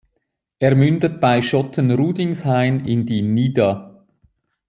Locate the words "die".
3.05-3.21